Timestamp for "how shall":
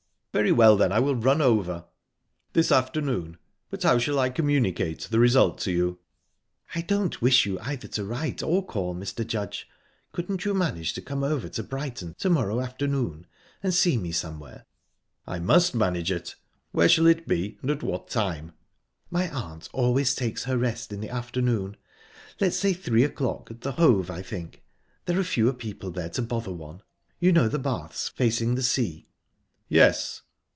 3.83-4.17